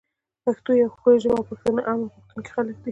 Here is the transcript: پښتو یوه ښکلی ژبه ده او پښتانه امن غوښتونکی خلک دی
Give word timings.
پښتو 0.43 0.71
یوه 0.81 0.91
ښکلی 0.93 1.17
ژبه 1.23 1.31
ده 1.35 1.39
او 1.41 1.49
پښتانه 1.49 1.81
امن 1.91 2.07
غوښتونکی 2.13 2.51
خلک 2.55 2.73
دی 2.77 2.79